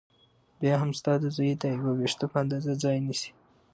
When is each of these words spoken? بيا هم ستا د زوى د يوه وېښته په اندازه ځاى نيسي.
بيا 0.59 0.75
هم 0.81 0.91
ستا 0.99 1.13
د 1.21 1.25
زوى 1.35 1.51
د 1.61 1.63
يوه 1.75 1.91
وېښته 1.99 2.25
په 2.31 2.37
اندازه 2.43 2.71
ځاى 2.83 2.97
نيسي. 3.05 3.31